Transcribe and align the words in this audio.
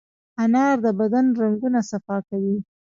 انار 0.43 0.75
د 0.85 0.87
بدن 0.99 1.25
رګونه 1.39 1.79
صفا 1.89 2.17
کوي. 2.29 2.57